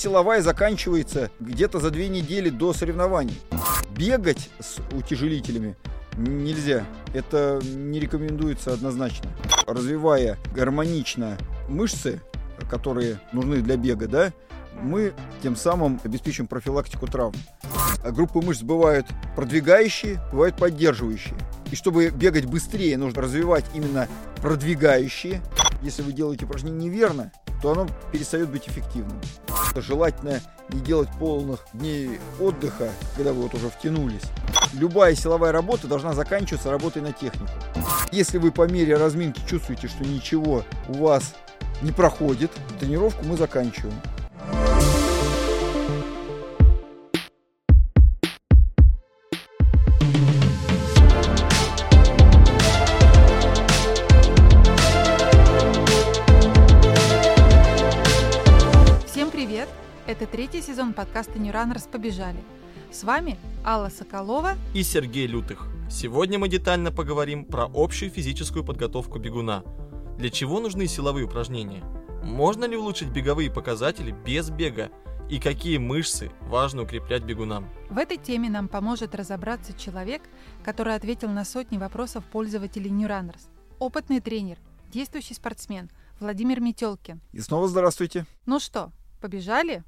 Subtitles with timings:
[0.00, 3.38] силовая заканчивается где-то за две недели до соревнований.
[3.90, 5.76] Бегать с утяжелителями
[6.16, 6.84] нельзя.
[7.12, 9.30] Это не рекомендуется однозначно.
[9.66, 11.36] Развивая гармонично
[11.68, 12.20] мышцы,
[12.70, 14.32] которые нужны для бега, да,
[14.80, 17.34] мы тем самым обеспечим профилактику травм.
[18.02, 19.06] Группы мышц бывают
[19.36, 21.34] продвигающие, бывают поддерживающие.
[21.70, 24.08] И чтобы бегать быстрее, нужно развивать именно
[24.40, 25.42] продвигающие.
[25.82, 27.32] Если вы делаете упражнение неверно,
[27.62, 29.20] то оно перестает быть эффективным.
[29.76, 34.22] Желательно не делать полных дней отдыха, когда вы вот уже втянулись.
[34.72, 37.52] Любая силовая работа должна заканчиваться работой на технику.
[38.12, 41.34] Если вы по мере разминки чувствуете, что ничего у вас
[41.82, 43.94] не проходит, тренировку мы заканчиваем.
[60.06, 62.42] Это третий сезон подкаста New Runners «Побежали».
[62.90, 65.68] С вами Алла Соколова и Сергей Лютых.
[65.90, 69.62] Сегодня мы детально поговорим про общую физическую подготовку бегуна.
[70.16, 71.84] Для чего нужны силовые упражнения?
[72.24, 74.90] Можно ли улучшить беговые показатели без бега?
[75.28, 77.68] И какие мышцы важно укреплять бегунам?
[77.90, 80.22] В этой теме нам поможет разобраться человек,
[80.64, 83.42] который ответил на сотни вопросов пользователей New Runners.
[83.78, 84.56] Опытный тренер,
[84.90, 87.20] действующий спортсмен Владимир Метелкин.
[87.32, 88.26] И снова здравствуйте.
[88.44, 88.90] Ну что,
[89.20, 89.84] побежали?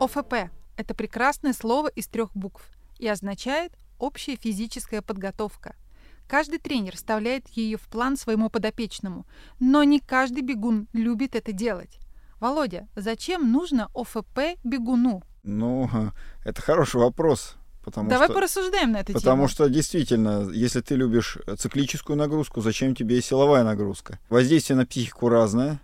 [0.00, 2.66] ОФП– это прекрасное слово из трех букв
[2.98, 5.76] и означает «общая физическая подготовка».
[6.30, 9.26] Каждый тренер вставляет ее в план своему подопечному,
[9.58, 11.98] но не каждый бегун любит это делать.
[12.38, 15.24] Володя, зачем нужно ОФП бегуну?
[15.42, 15.90] Ну,
[16.44, 17.56] это хороший вопрос.
[17.82, 19.48] Потому Давай что, порассуждаем на эту потому тему.
[19.48, 24.20] Что действительно, если ты любишь циклическую нагрузку, зачем тебе и силовая нагрузка?
[24.28, 25.80] Воздействие на психику разное.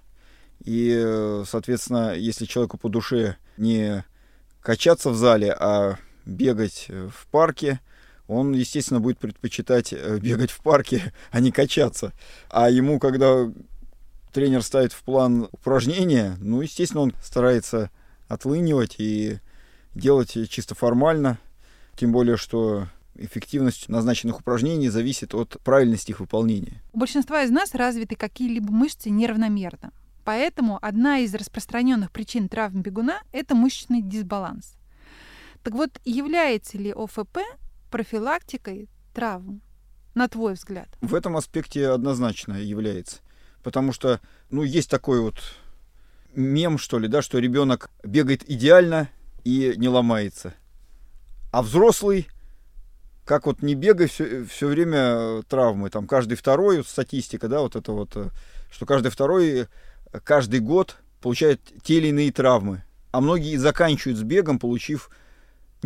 [0.64, 4.04] И, соответственно, если человеку по душе не
[4.60, 7.80] качаться в зале, а бегать в парке,
[8.28, 12.12] он, естественно, будет предпочитать э, бегать в парке, а не качаться.
[12.50, 13.50] А ему, когда
[14.32, 17.90] тренер ставит в план упражнения, ну, естественно, он старается
[18.28, 19.38] отлынивать и
[19.94, 21.38] делать чисто формально.
[21.96, 26.82] Тем более, что эффективность назначенных упражнений зависит от правильности их выполнения.
[26.92, 29.92] У большинства из нас развиты какие-либо мышцы неравномерно.
[30.24, 34.74] Поэтому одна из распространенных причин травм бегуна– это мышечный дисбаланс.
[35.62, 37.38] Так вот, является ли ОФП
[37.96, 39.62] профилактикой травм,
[40.14, 40.86] на твой взгляд?
[41.00, 43.20] В этом аспекте однозначно является.
[43.62, 44.20] Потому что,
[44.50, 45.36] ну, есть такой вот
[46.34, 49.08] мем, что ли, да, что ребенок бегает идеально
[49.44, 50.52] и не ломается.
[51.52, 52.28] А взрослый,
[53.24, 55.88] как вот не бегай, все, все время травмы.
[55.88, 58.28] Там каждый второй, вот статистика, да, вот это вот, э,
[58.70, 59.68] что каждый второй
[60.22, 62.84] каждый год получают те или иные травмы.
[63.10, 65.08] А многие заканчивают с бегом, получив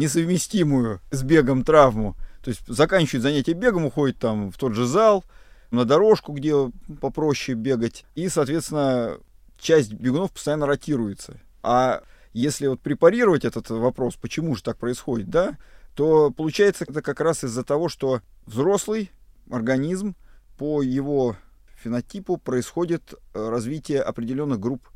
[0.00, 2.16] несовместимую с бегом травму.
[2.42, 5.24] То есть заканчивают занятия бегом, уходят там в тот же зал,
[5.70, 6.54] на дорожку, где
[7.00, 8.04] попроще бегать.
[8.14, 9.18] И, соответственно,
[9.58, 11.38] часть бегунов постоянно ротируется.
[11.62, 12.02] А
[12.32, 15.58] если вот препарировать этот вопрос, почему же так происходит, да,
[15.94, 19.10] то получается это как раз из-за того, что взрослый
[19.50, 20.16] организм
[20.56, 21.36] по его
[21.82, 24.88] фенотипу происходит э, развитие определенных групп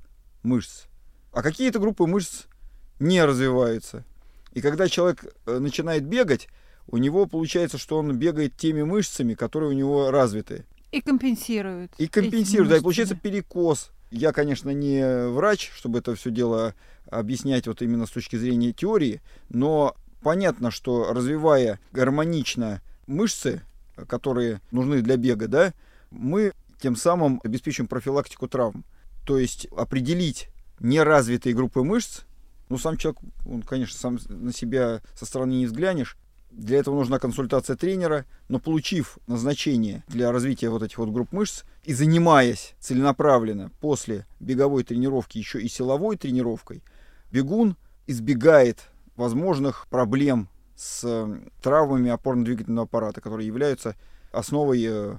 [0.42, 0.84] мышц.
[1.32, 2.44] А какие-то группы мышц
[3.00, 4.04] не развиваются.
[4.54, 6.48] И когда человек э, начинает бегать,
[6.86, 10.64] у него получается, что он бегает теми мышцами, которые у него развиты.
[10.92, 11.92] И компенсирует.
[11.98, 13.90] И компенсирует, да, и получается перекос.
[14.10, 16.74] Я, конечно, не врач, чтобы это все дело
[17.10, 23.62] объяснять вот именно с точки зрения теории, но понятно, что развивая гармонично мышцы,
[24.06, 25.74] которые нужны для бега, да,
[26.10, 28.84] мы тем самым обеспечим профилактику травм.
[29.26, 30.48] То есть определить
[30.80, 32.20] неразвитые группы мышц,
[32.68, 36.16] ну, сам человек, он, конечно, сам на себя со стороны не взглянешь,
[36.50, 41.64] для этого нужна консультация тренера, но получив назначение для развития вот этих вот групп мышц
[41.82, 46.84] и занимаясь целенаправленно после беговой тренировки еще и силовой тренировкой,
[47.32, 47.76] бегун
[48.06, 48.84] избегает
[49.16, 51.28] возможных проблем с
[51.62, 53.96] травмами опорно-двигательного аппарата, которые являются
[54.32, 55.18] основой э,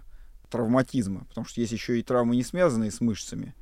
[0.49, 3.53] травматизма, потому что есть еще и травмы, не связанные с мышцами.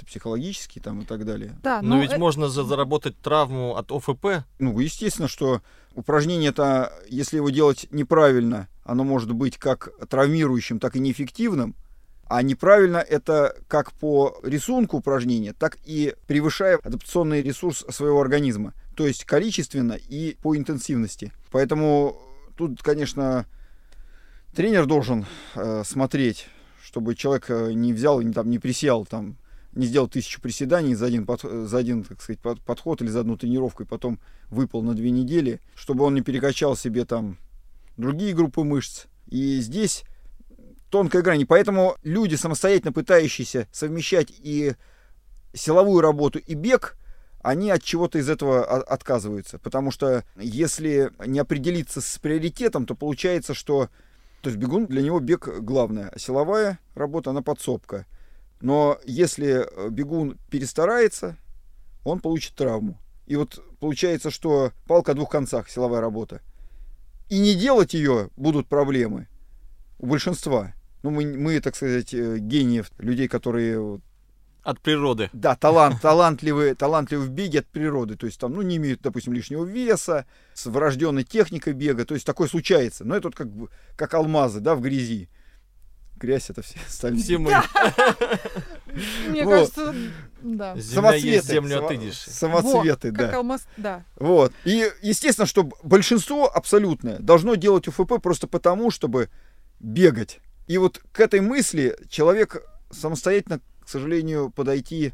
[0.00, 1.58] Это психологические там и так далее.
[1.62, 2.16] Да, но, но ведь э...
[2.16, 4.46] можно заработать травму от ОФП.
[4.58, 5.60] Ну, естественно, что
[5.94, 11.74] упражнение это, если его делать неправильно, оно может быть как травмирующим, так и неэффективным.
[12.24, 18.72] А неправильно это как по рисунку упражнения, так и превышая адаптационный ресурс своего организма.
[18.96, 21.30] То есть количественно и по интенсивности.
[21.50, 22.22] Поэтому
[22.56, 23.44] тут, конечно,
[24.54, 25.26] тренер должен
[25.56, 26.46] э, смотреть,
[26.82, 29.36] чтобы человек э, не взял и не, там, не присел, там,
[29.72, 33.36] не сделал тысячу приседаний за один, за один так сказать, под, подход или за одну
[33.36, 34.18] тренировку, и потом
[34.48, 37.38] выпал на две недели, чтобы он не перекачал себе там
[37.96, 39.06] другие группы мышц.
[39.26, 40.04] И здесь
[40.90, 41.42] тонкая грань.
[41.42, 44.74] И поэтому люди, самостоятельно пытающиеся совмещать и
[45.54, 46.96] силовую работу, и бег,
[47.42, 49.58] они от чего-то из этого отказываются.
[49.58, 53.88] Потому что если не определиться с приоритетом, то получается, что
[54.42, 58.06] то есть бегун для него бег главное, а силовая работа, она подсобка.
[58.60, 61.36] Но если э, бегун перестарается,
[62.04, 62.98] он получит травму.
[63.26, 66.42] И вот получается, что палка о двух концах, силовая работа.
[67.28, 69.28] И не делать ее будут проблемы
[69.98, 74.00] у большинства ну, мы, мы, так сказать, э, гениев, людей, которые...
[74.62, 75.30] От природы.
[75.32, 78.16] Да, талант, талантливые, талантливые в беге от природы.
[78.16, 82.04] То есть там, ну, не имеют, допустим, лишнего веса, с врожденной техникой бега.
[82.04, 83.04] То есть такое случается.
[83.04, 83.48] Но это вот как,
[83.96, 85.30] как алмазы, да, в грязи.
[86.20, 87.22] Грязь это все остальные.
[87.22, 87.50] Все мы.
[89.28, 89.94] Мне кажется,
[90.42, 90.76] да.
[90.76, 91.46] Самоцветы.
[91.46, 92.18] землю отыдешь.
[92.18, 93.26] Самоцветы, да.
[93.26, 94.04] Как алмаз, да.
[94.16, 94.52] Вот.
[94.64, 99.30] И, естественно, что большинство абсолютное должно делать УФП просто потому, чтобы
[99.80, 100.40] бегать.
[100.66, 105.12] И вот к этой мысли человек самостоятельно, к сожалению, подойти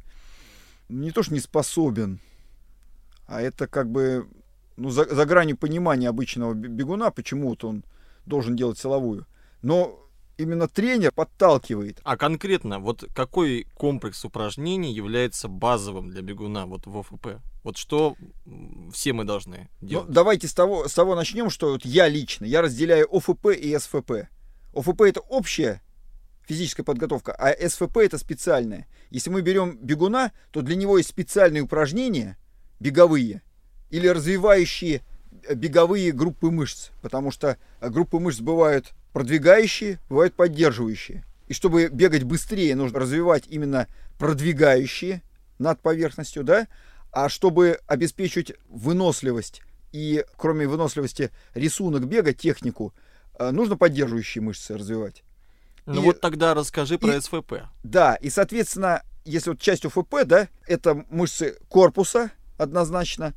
[0.89, 2.21] не то что не способен,
[3.27, 4.27] а это как бы
[4.77, 7.85] ну, за, за гранью понимания обычного бегуна, почему вот он
[8.25, 9.27] должен делать силовую.
[9.63, 10.06] Но
[10.39, 12.01] именно тренер подталкивает.
[12.05, 17.41] А конкретно, вот какой комплекс упражнений является базовым для бегуна вот в ОФП?
[17.63, 18.17] Вот что
[18.93, 20.09] все мы должны ну, делать?
[20.09, 23.77] Ну, давайте с того, с того начнем, что вот я лично, я разделяю ОФП и
[23.79, 24.29] СФП.
[24.75, 25.83] ОФП это общая
[26.47, 28.87] физическая подготовка, а СФП это специальная.
[29.11, 32.39] Если мы берем бегуна, то для него есть специальные упражнения,
[32.79, 33.43] беговые,
[33.91, 35.03] или развивающие
[35.55, 41.25] беговые группы мышц, потому что э, группы мышц бывают продвигающие, бывают поддерживающие.
[41.49, 43.87] И чтобы бегать быстрее, нужно развивать именно
[44.19, 45.23] продвигающие
[45.59, 46.67] над поверхностью, да,
[47.13, 49.63] а чтобы обеспечить выносливость
[49.93, 52.93] и, кроме выносливости, рисунок бега, технику,
[53.39, 55.23] Э, нужно поддерживающие мышцы развивать.
[55.85, 57.55] Ну и, вот тогда расскажи про и, СФП.
[57.83, 63.35] Да, и соответственно, если вот часть УФП, да, это мышцы корпуса однозначно,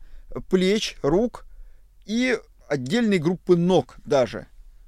[0.49, 1.45] плеч, рук
[2.09, 4.47] и отдельные группы ног даже,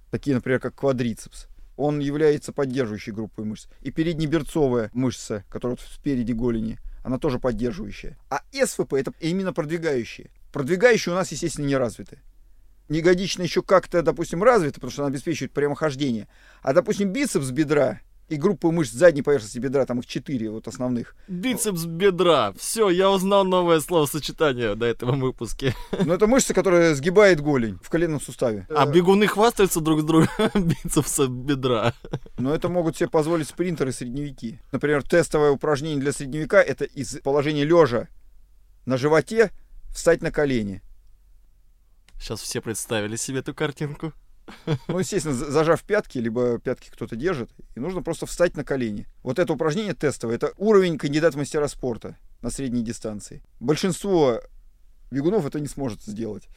[0.09, 1.45] такие, например, как квадрицепс.
[1.77, 3.67] Он является поддерживающей группой мышц.
[3.81, 8.17] И переднеберцовая мышца, которая вот спереди голени, она тоже поддерживающая.
[8.31, 10.31] А СФП это именно продвигающие.
[10.51, 12.19] Продвигающие у нас, естественно, не развиты
[12.89, 16.27] ягодичная еще как-то, допустим, развита, потому что она обеспечивает прямохождение.
[16.61, 18.01] А, допустим, бицепс бедра
[18.31, 21.15] и группы мышц задней поверхности бедра, там их четыре вот основных.
[21.27, 22.53] Бицепс бедра.
[22.57, 25.75] Все, я узнал новое словосочетание до этого выпуске.
[26.05, 28.65] Ну, это мышца, которая сгибает голень в коленном суставе.
[28.69, 31.93] А бегуны хвастаются друг с другом бицепса бедра.
[32.37, 34.59] Но это могут себе позволить спринтеры средневеки.
[34.71, 38.07] Например, тестовое упражнение для средневека это из положения лежа
[38.85, 39.51] на животе
[39.93, 40.81] встать на колени.
[42.17, 44.13] Сейчас все представили себе эту картинку.
[44.87, 49.07] Ну, естественно, зажав пятки, либо пятки кто-то держит, и нужно просто встать на колени.
[49.23, 53.43] Вот это упражнение тестовое, это уровень кандидат мастера спорта на средней дистанции.
[53.59, 54.41] Большинство
[55.11, 56.47] бегунов это не сможет сделать.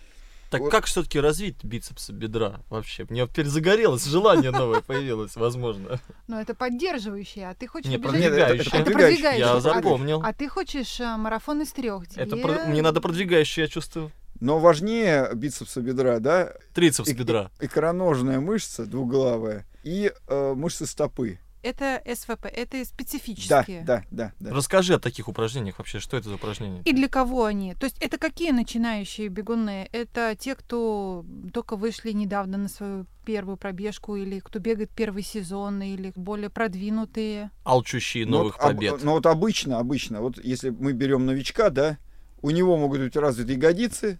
[0.51, 0.71] Так вот.
[0.71, 3.07] как все-таки развить бицепсы бедра вообще?
[3.09, 5.99] Мне теперь загорелось, желание новое появилось, возможно.
[6.29, 8.69] Ну, это поддерживающее, а ты хочешь Не, продвигающее.
[8.69, 9.39] Это, это продвигающее.
[9.39, 10.23] Я запомнил.
[10.23, 12.07] А, а ты хочешь а, марафон из трех.
[12.07, 12.23] Тебе...
[12.23, 12.67] Это про...
[12.67, 14.13] Мне надо продвигающее, я чувствую.
[14.41, 16.53] Но важнее бицепса бедра, да?
[16.75, 17.51] Трицепс бедра.
[17.61, 21.39] Икроножная мышца двуглавая и э, мышцы стопы.
[21.65, 23.85] Это СВП, это специфические.
[23.85, 24.55] Да, да, да, да.
[24.55, 26.83] Расскажи о таких упражнениях вообще, что это за упражнения?
[26.85, 27.75] И для кого они?
[27.75, 29.89] То есть это какие начинающие бегуны?
[29.93, 31.25] Это те, кто
[31.55, 37.51] только вышли недавно на свою первую пробежку, или кто бегает первый сезон, или более продвинутые?
[37.65, 38.93] Алчущие новых ну, вот, побед.
[38.93, 41.97] Об, ну вот обычно, обычно, вот если мы берем новичка, да,
[42.45, 44.19] у него могут быть развиты ягодицы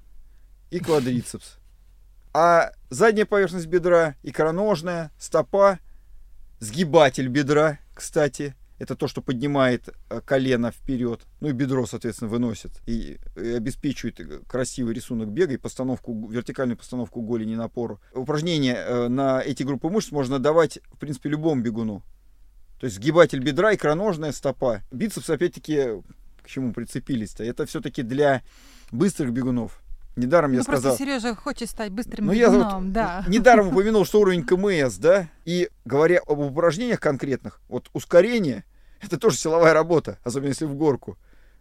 [0.71, 1.59] и квадрицепс.
[2.33, 5.79] А задняя поверхность бедра, икроножная, стопа,
[6.59, 12.73] сгибатель бедра, кстати, это то, что поднимает э, колено вперед, ну и бедро, соответственно, выносит
[12.87, 18.01] и, и обеспечивает э, красивый рисунок бега и постановку, вертикальную постановку голени на опору.
[18.15, 22.03] Упражнения э, на эти группы мышц можно давать, в принципе, любому бегуну.
[22.81, 24.81] То есть сгибатель бедра, икроножная стопа.
[24.91, 26.03] Бицепс, опять-таки,
[26.45, 27.43] к чему прицепились-то.
[27.43, 28.43] Это все-таки для
[28.93, 29.81] быстрых бегунов.
[30.17, 30.83] Недаром я ну, сказал.
[30.83, 33.25] просто Сережа хочет стать быстрым Ну, я вот бегуном, да.
[33.27, 38.65] недаром упомянул, что уровень КМС, да, и говоря об упражнениях конкретных, вот ускорение,
[39.01, 41.19] это тоже силовая работа, особенно если в горку,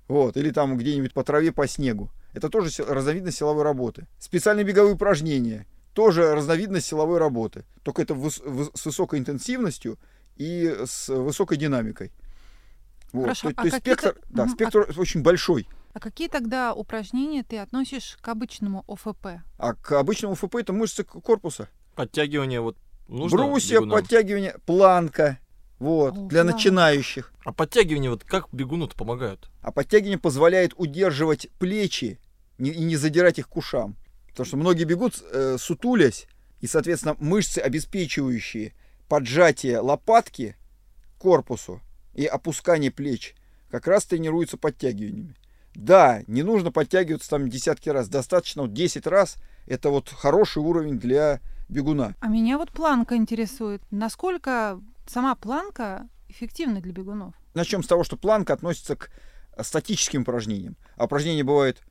[0.08, 2.12] вот, или там где-нибудь по траве, по снегу.
[2.34, 4.06] Это тоже разновидность силовой работы.
[4.20, 8.40] Специальные беговые упражнения, тоже разновидность силовой работы, только это с
[8.86, 9.98] высокой интенсивностью
[10.36, 12.12] и с высокой динамикой.
[13.14, 13.24] Вот.
[13.24, 15.68] Хорошо, то, а то есть спектр, да, Мгм, а- спектр очень большой.
[15.94, 19.28] А какие тогда упражнения ты относишь к обычному ОФП?
[19.60, 21.70] А к обычному ФП это мышцы корпуса.
[21.96, 22.76] Подтягивание вот
[23.08, 24.00] нужно Брусья, бегунам?
[24.00, 25.38] подтягивание, планка.
[25.78, 26.56] Вот, О, для планка.
[26.58, 27.32] начинающих.
[27.46, 29.50] А подтягивания вот как бегуну-то помогают?
[29.62, 32.20] А подтягивание позволяет удерживать плечи
[32.58, 33.96] не- и не задирать их к ушам.
[34.30, 36.26] Потому что многие бегут, э, сутулясь,
[36.62, 38.74] и, соответственно, мышцы, обеспечивающие
[39.08, 40.56] поджатие лопатки
[41.18, 41.82] к корпусу
[42.14, 43.36] и опускание плеч,
[43.70, 45.36] как раз тренируются подтягиваниями.
[45.76, 49.38] Да, не нужно подтягиваться там десятки раз, достаточно вот 10 раз.
[49.66, 51.40] Это вот хороший уровень для
[51.70, 52.16] бегуна.
[52.20, 53.82] А меня вот планка интересует.
[53.90, 57.34] Насколько сама планка эффективна для бегунов?
[57.54, 59.10] Начнем с того, что планка относится к
[59.62, 60.76] статическим упражнениям.
[60.96, 61.82] А упражнения бывают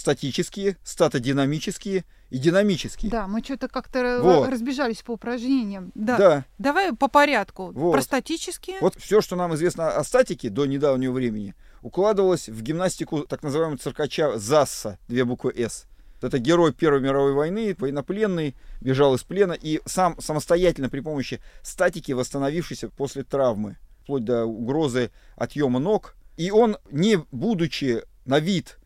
[0.00, 3.10] статические, статодинамические и динамические.
[3.10, 4.48] Да, мы что-то как-то Вот.
[4.48, 5.92] разбежались по упражнениям.
[5.94, 6.16] Да.
[6.16, 6.44] Да.
[6.58, 7.70] Давай по порядку.
[7.72, 7.92] Вот.
[7.92, 8.78] Про статические.
[8.80, 13.78] Вот все, что нам известно о статике до недавнего времени, укладывалось в гимнастику так называемого
[13.78, 15.86] циркача Засса, две буквы «С».
[16.22, 22.12] Это герой Первой мировой войны, военнопленный, бежал из плена и сам самостоятельно при помощи статики,
[22.12, 26.14] восстановившийся после травмы, вплоть до угрозы отъема ног.
[26.36, 28.78] И он, не будучи на вид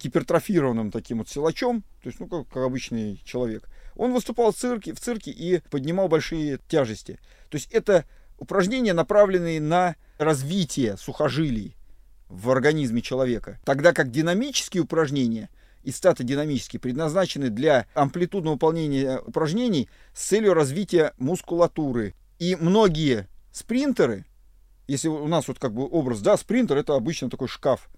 [0.00, 4.94] гипертрофированным таким вот силачом, то есть, ну, как, как обычный человек, он выступал в цирке,
[4.94, 7.18] в цирке и поднимал большие тяжести.
[7.48, 8.04] То есть это
[8.38, 11.76] упражнения, направленные на развитие сухожилий
[12.28, 13.60] в организме человека.
[13.64, 15.50] Тогда как динамические упражнения
[15.82, 22.14] и статодинамические предназначены для амплитудного выполнения упражнений с целью развития мускулатуры.
[22.38, 24.24] И многие спринтеры,
[24.86, 27.88] если у нас вот как бы образ, да, спринтер это обычно такой шкаф,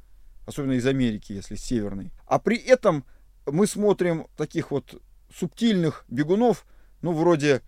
[0.47, 2.13] особенно из Америки, если северный.
[2.27, 3.05] А при этом
[3.47, 5.01] мы смотрим таких вот
[5.35, 6.67] субтильных бегунов,
[7.01, 7.63] ну, вроде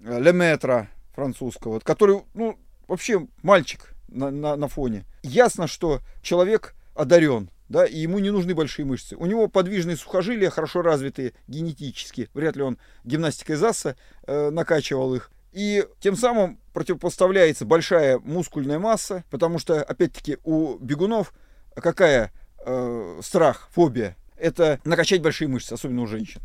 [0.00, 5.04] э, Леметра французского, который, ну, вообще мальчик на, на, на фоне.
[5.22, 9.16] Ясно, что человек одарен, да, и ему не нужны большие мышцы.
[9.16, 12.28] У него подвижные сухожилия, хорошо развитые генетически.
[12.34, 15.30] Вряд ли он гимнастикой ЗАСа э, накачивал их.
[15.52, 21.34] И тем самым противопоставляется большая мускульная масса, потому что, опять-таки, у бегунов
[21.76, 22.32] какая
[22.64, 24.16] э, страх, фобия?
[24.36, 26.40] Это накачать большие мышцы, особенно у женщин.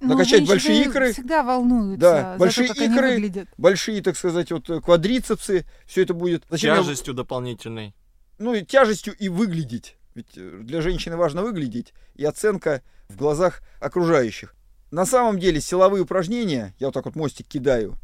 [0.00, 1.12] Ну, накачать большие икры.
[1.12, 3.46] Всегда волнуются Да, за большие то, икры.
[3.56, 6.44] Большие, так сказать, вот э, квадрицепсы, все это будет.
[6.50, 7.94] Зачем я- Тяжестью дополнительной.
[8.38, 9.96] ну и тяжестью и выглядеть.
[10.14, 14.54] Ведь э, для женщины важно выглядеть и оценка в глазах окружающих.
[14.90, 17.96] На самом деле силовые упражнения, я вот так вот мостик кидаю,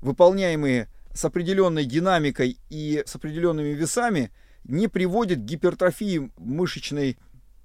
[0.00, 4.30] выполняемые с определенной динамикой и с определенными весами,
[4.64, 7.18] не приводят к гипертрофии мышечной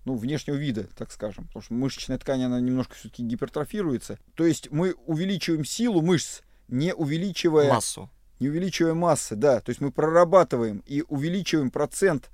[0.05, 1.47] ну, внешнего вида, так скажем.
[1.47, 4.19] Потому что мышечная ткань, она немножко все-таки гипертрофируется.
[4.35, 8.09] То есть мы увеличиваем силу мышц, не увеличивая Массу.
[8.39, 12.29] не увеличивая массы, да, то есть мы прорабатываем и увеличиваем процент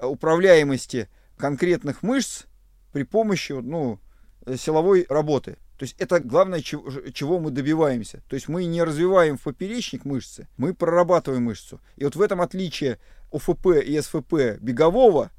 [0.00, 2.44] э, управляемости конкретных мышц
[2.92, 4.00] при помощи ну,
[4.44, 5.58] э, силовой работы.
[5.78, 8.22] То есть это главное, чего, чего мы добиваемся.
[8.28, 11.80] То есть мы не развиваем в поперечник мышцы, мы прорабатываем мышцу.
[11.96, 12.98] И вот в этом отличие
[13.36, 15.30] ОФП и СФП бегового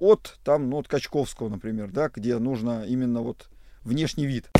[0.00, 3.48] от там, ну, от Качковского, например, да, где нужно именно вот
[3.84, 4.50] внешний вид.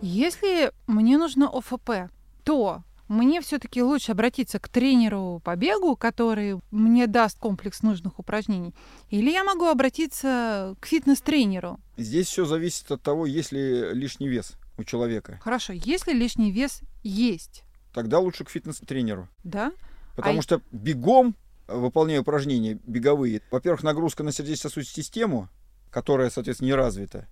[0.00, 2.10] Если мне нужно ОФП,
[2.44, 8.74] то мне все-таки лучше обратиться к тренеру по бегу, который мне даст комплекс нужных упражнений,
[9.10, 11.80] или я могу обратиться к фитнес-тренеру.
[11.96, 15.40] Здесь все зависит от того, есть ли лишний вес у человека.
[15.42, 19.28] Хорошо, если лишний вес есть, Тогда лучше к фитнес-тренеру.
[19.42, 19.72] да?
[20.14, 21.34] Потому А- что бегом,
[21.66, 25.48] э, выполняя упражнения беговые, во-первых, нагрузка на сердечно-сосудистую систему,
[25.90, 27.26] которая, соответственно, не развита,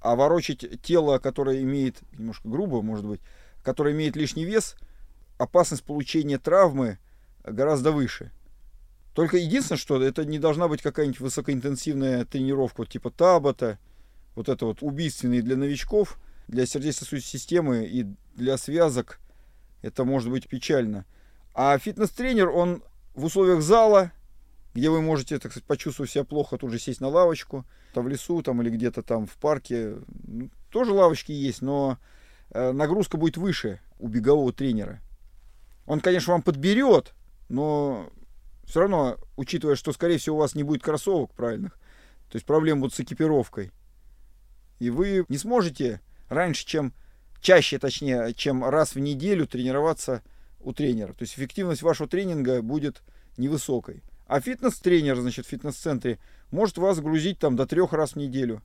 [0.00, 3.20] а ворочать тело, которое имеет, немножко грубо, может быть,
[3.62, 4.74] которое имеет лишний вес,
[5.42, 6.98] опасность получения травмы
[7.44, 8.30] гораздо выше.
[9.14, 13.78] Только единственное, что это не должна быть какая-нибудь высокоинтенсивная тренировка, вот типа табата,
[14.34, 16.18] вот это вот убийственные для новичков,
[16.48, 19.20] для сердечно-сосудистой системы и для связок,
[19.82, 21.04] это может быть печально.
[21.54, 22.82] А фитнес-тренер, он
[23.14, 24.12] в условиях зала,
[24.74, 28.08] где вы можете, так сказать, почувствовать себя плохо, тут же сесть на лавочку, там в
[28.08, 29.96] лесу там, или где-то там в парке.
[30.70, 31.98] Тоже лавочки есть, но
[32.50, 35.00] э, нагрузка будет выше у бегового тренера.
[35.86, 37.14] Он, конечно, вам подберет,
[37.48, 38.10] но
[38.64, 41.72] все равно, учитывая, что, скорее всего, у вас не будет кроссовок правильных,
[42.28, 43.72] то есть проблем будут с экипировкой,
[44.78, 46.92] и вы не сможете раньше, чем
[47.40, 50.22] чаще, точнее, чем раз в неделю тренироваться
[50.60, 51.12] у тренера.
[51.12, 53.02] То есть эффективность вашего тренинга будет
[53.36, 54.02] невысокой.
[54.26, 56.18] А фитнес-тренер, значит, в фитнес-центре
[56.50, 58.62] может вас грузить там до трех раз в неделю.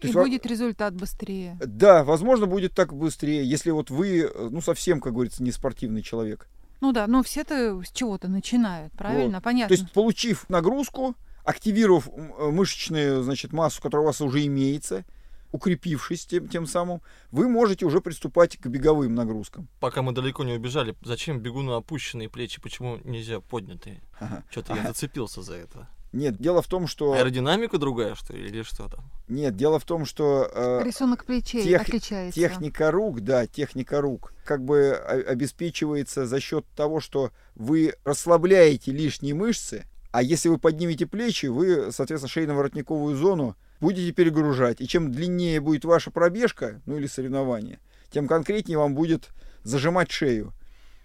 [0.00, 0.50] То и будет во...
[0.50, 1.58] результат быстрее.
[1.64, 6.48] Да, возможно, будет так быстрее, если вот вы, ну, совсем, как говорится, не спортивный человек.
[6.80, 9.38] Ну да, но все-то с чего-то начинают, правильно?
[9.38, 9.44] Вот.
[9.44, 9.76] Понятно.
[9.76, 11.14] То есть, получив нагрузку,
[11.44, 15.04] активировав э, мышечную, значит, массу, которая у вас уже имеется,
[15.52, 19.68] укрепившись тем, тем самым, вы можете уже приступать к беговым нагрузкам.
[19.80, 24.00] Пока мы далеко не убежали, зачем бегуну опущенные плечи, почему нельзя поднятые?
[24.18, 24.44] Ага.
[24.50, 25.88] Что-то я зацепился за это.
[26.12, 27.12] Нет, дело в том, что...
[27.12, 29.04] Аэродинамика другая, что ли, или что там?
[29.28, 30.50] Нет, дело в том, что...
[30.52, 31.82] Э, Рисунок плечей тех...
[31.82, 32.38] отличается.
[32.38, 39.34] Техника рук, да, техника рук, как бы обеспечивается за счет того, что вы расслабляете лишние
[39.34, 44.80] мышцы, а если вы поднимете плечи, вы, соответственно, шейно-воротниковую зону будете перегружать.
[44.80, 47.78] И чем длиннее будет ваша пробежка, ну или соревнование,
[48.10, 49.28] тем конкретнее вам будет
[49.62, 50.52] зажимать шею.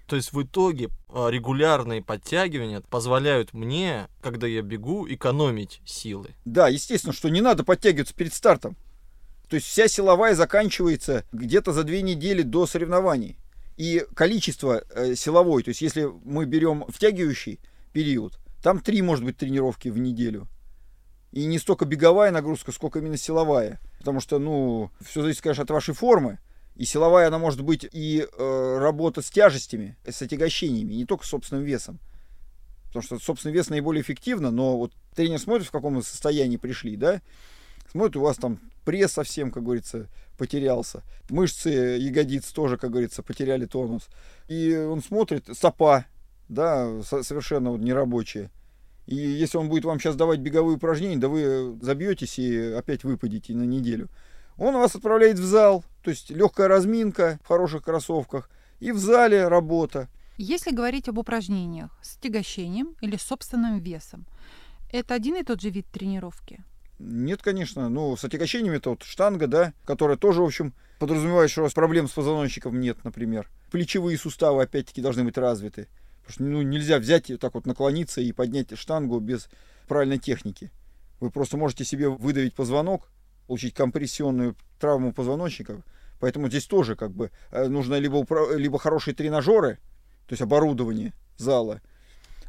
[0.07, 6.35] То есть в итоге а, регулярные подтягивания позволяют мне, когда я бегу, экономить силы.
[6.45, 8.75] Да, естественно, что не надо подтягиваться перед стартом.
[9.49, 13.37] То есть вся силовая заканчивается где-то за две недели до соревнований.
[13.77, 17.59] И количество э, силовой, то есть если мы берем втягивающий
[17.91, 20.47] период, там три, может быть, тренировки в неделю.
[21.31, 23.79] И не столько беговая нагрузка, сколько именно силовая.
[23.99, 26.39] Потому что, ну, все зависит, конечно, от вашей формы.
[26.75, 31.63] И силовая она может быть и э, работа с тяжестями, с отягощениями, не только собственным
[31.63, 31.99] весом.
[32.87, 37.21] Потому что собственный вес наиболее эффективно, но вот тренер смотрит, в каком состоянии пришли, да,
[37.91, 41.01] смотрит, у вас там пресс совсем, как говорится, потерялся.
[41.29, 44.07] Мышцы ягодиц тоже, как говорится, потеряли тонус.
[44.47, 46.05] И он смотрит, стопа,
[46.49, 48.51] да, совершенно вот нерабочая.
[49.07, 53.53] И если он будет вам сейчас давать беговые упражнения, да вы забьетесь и опять выпадете
[53.53, 54.09] на неделю.
[54.57, 59.47] Он вас отправляет в зал, то есть легкая разминка в хороших кроссовках, и в зале
[59.47, 60.07] работа.
[60.37, 64.27] Если говорить об упражнениях с тягощением или собственным весом,
[64.93, 66.63] это один и тот же вид тренировки?
[66.99, 67.89] Нет, конечно.
[67.89, 71.73] Ну, с отягощением это вот штанга, да, которая тоже, в общем, подразумевает, что у вас
[71.73, 73.49] проблем с позвоночником нет, например.
[73.71, 75.87] Плечевые суставы, опять-таки, должны быть развиты.
[76.23, 79.49] Потому что ну, нельзя взять и так вот наклониться и поднять штангу без
[79.87, 80.71] правильной техники.
[81.19, 83.09] Вы просто можете себе выдавить позвонок,
[83.47, 85.81] получить компрессионную травму позвоночника.
[86.19, 88.25] Поэтому здесь тоже как бы э, нужно либо,
[88.55, 89.79] либо хорошие тренажеры,
[90.27, 91.81] то есть оборудование зала,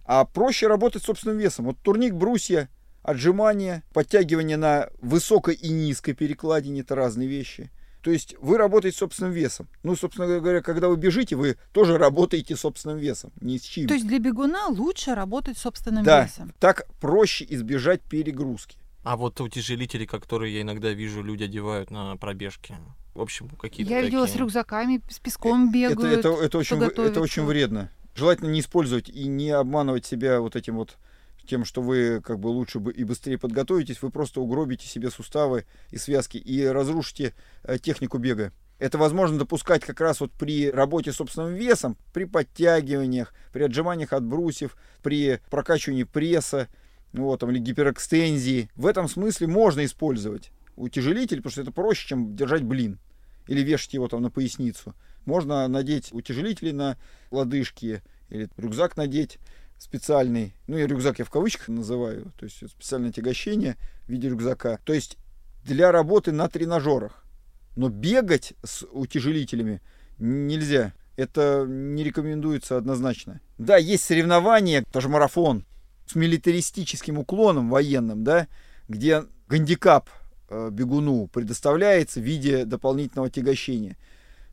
[0.05, 1.66] а проще работать с собственным весом.
[1.66, 2.68] Вот турник, брусья,
[3.02, 7.70] отжимания, подтягивание на высокой и низкой перекладине– это разные вещи.
[8.02, 9.68] То есть вы работаете собственным весом.
[9.83, 13.88] Ну, собственно говоря, когда вы бежите, вы тоже работаете собственным весом, ни с чем.
[13.88, 16.55] То есть для бегуна лучше работать собственным да, весом.
[16.61, 18.79] Так проще избежать перегрузки.
[19.02, 22.76] А вот утяжелители, которые я иногда вижу, люди одевают на пробежке.
[23.16, 24.37] В общем, какие-то Я видела такие...
[24.37, 26.18] с рюкзаками, с песком бегают.
[26.18, 27.90] Это, это, это, очень, это очень вредно.
[28.14, 30.98] Желательно не использовать и не обманывать себя вот этим вот
[31.46, 35.64] тем, что вы как бы лучше бы и быстрее подготовитесь, вы просто угробите себе суставы
[35.90, 38.52] и связки и разрушите э, технику бега.
[38.79, 44.12] Это возможно допускать как раз вот при работе с собственным весом, при подтягиваниях, при отжиманиях
[44.12, 46.68] от брусьев, при прокачивании пресса,
[47.12, 48.68] ну вот, там, или гиперэкстензии.
[48.74, 52.99] В этом смысле можно использовать утяжелитель, потому что это проще, чем держать блин
[53.47, 54.95] или вешать его там на поясницу.
[55.25, 56.97] Можно надеть утяжелители на
[57.31, 59.39] лодыжки или рюкзак надеть
[59.79, 64.79] специальный, ну и рюкзак я в кавычках называю, то есть специальное тягощение в виде рюкзака.
[64.85, 65.19] То есть
[65.65, 67.25] для работы на тренажерах.
[67.77, 69.83] Но бегать с утяжелителями
[70.19, 70.95] нельзя.
[71.17, 73.41] Это не рекомендуется однозначно.
[73.59, 75.65] Да, есть соревнования, тоже марафон
[76.07, 78.49] с милитаристическим уклоном военным, да,
[78.89, 80.09] где гандикап
[80.51, 83.97] бегуну предоставляется в виде дополнительного тягощения.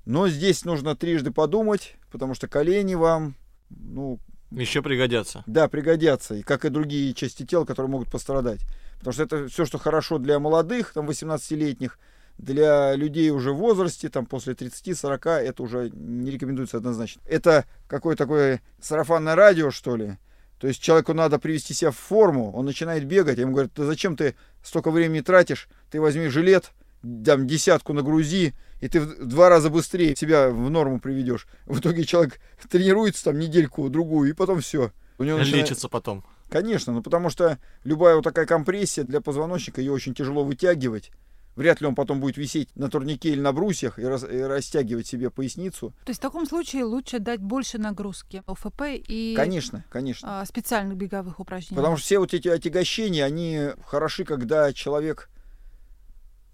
[0.06, 3.36] Но здесь нужно трижды подумать, потому что колени вам,
[3.70, 4.20] ну,
[4.52, 5.44] еще пригодятся.
[5.48, 6.36] Да, пригодятся.
[6.36, 8.60] И как и другие части тела, которые могут пострадать.
[9.00, 11.98] Потому что это все, что хорошо для молодых, там, 18-летних,
[12.38, 17.22] для людей уже в возрасте, там, после 30-40, это уже не рекомендуется однозначно.
[17.26, 20.18] Это какое-то такое сарафанное радио, что ли.
[20.64, 24.16] То есть человеку надо привести себя в форму, он начинает бегать, ему говорят, да зачем
[24.16, 26.72] ты столько времени тратишь, ты возьми жилет,
[27.02, 31.48] там, десятку нагрузи, и ты в два раза быстрее себя в норму приведешь.
[31.66, 32.40] В итоге человек
[32.72, 34.94] тренируется там недельку, другую, и потом все.
[35.18, 35.66] У него начинает...
[35.66, 36.24] Лечится потом.
[36.48, 41.12] Конечно, ну потому что любая вот такая компрессия для позвоночника, ее очень тяжело вытягивать.
[41.56, 45.06] Вряд ли он потом будет висеть на турнике или на брусьях и, рас, и растягивать
[45.06, 45.94] себе поясницу.
[46.04, 50.42] То есть в таком случае лучше дать больше нагрузки ОФП и Конечно, конечно.
[50.42, 51.76] а, специальных беговых упражнений.
[51.76, 55.30] Потому что все вот эти отягощения, они хороши, когда человек,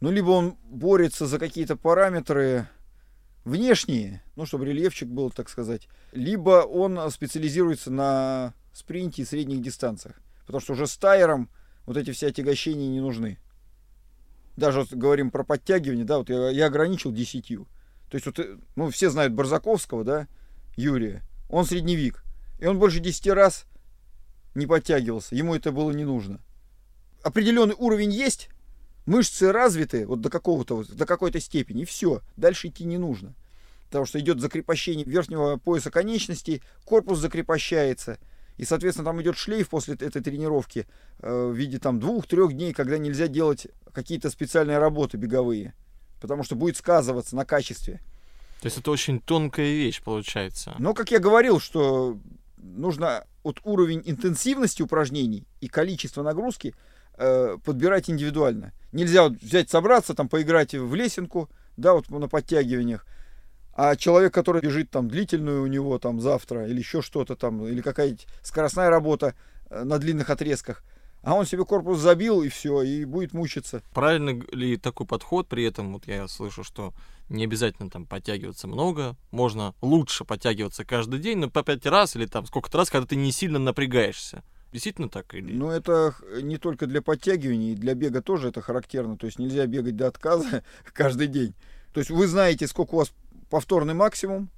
[0.01, 2.67] ну, либо он борется за какие-то параметры
[3.45, 10.19] внешние, ну, чтобы рельефчик был, так сказать, либо он специализируется на спринте и средних дистанциях.
[10.45, 11.49] Потому что уже с тайером
[11.85, 13.37] вот эти все отягощения не нужны.
[14.59, 17.47] Даже вот говорим про подтягивание, да, вот я, я ограничил 10.
[17.47, 20.27] То есть вот, э, ну, все знают Барзаковского, да,
[20.75, 21.23] Юрия.
[21.49, 22.23] Он средневик.
[22.59, 23.65] И он больше 10 раз
[24.55, 25.33] не подтягивался.
[25.33, 26.41] Ему это было не нужно.
[27.23, 28.49] Определенный уровень есть,
[29.05, 32.21] мышцы развиты вот до какого-то, до какой-то степени, и все.
[32.35, 33.35] Дальше идти не нужно.
[33.87, 38.19] Потому что идет закрепощение верхнего пояса конечностей, корпус закрепощается.
[38.59, 40.85] И, соответственно, там идет шлейф после этой тренировки
[41.19, 45.73] э, в виде там двух-трех дней, когда нельзя делать какие-то специальные работы беговые.
[46.19, 48.01] Потому что будет сказываться на качестве.
[48.59, 50.75] То есть это очень тонкая вещь получается.
[50.77, 52.19] Но, как я говорил, что
[52.57, 56.75] нужно вот уровень интенсивности упражнений и количество нагрузки
[57.17, 58.73] э, подбирать индивидуально.
[58.91, 63.05] Нельзя вот взять, собраться, там, поиграть в лесенку, да, вот на подтягиваниях,
[63.81, 67.79] а человек, который бежит там длительную у него там завтра или еще что-то там, или
[67.79, 69.35] какая-нибудь скоростная работа
[69.69, 70.83] э, на длинных отрезках,
[71.23, 73.81] а он себе корпус забил и все, и будет мучиться.
[73.93, 75.47] Правильно ли такой подход?
[75.47, 76.93] При этом вот я слышу, что
[77.29, 82.25] не обязательно там подтягиваться много, можно лучше подтягиваться каждый день, но по пять раз или
[82.25, 84.43] там сколько-то раз, когда ты не сильно напрягаешься.
[84.73, 85.53] Действительно так или?
[85.53, 89.15] Ну, это не только для подтягиваний, для бега тоже это характерно.
[89.15, 91.53] То есть нельзя бегать до отказа каждый день.
[91.93, 93.13] То есть вы знаете, сколько у вас
[93.49, 94.49] повторный максимум,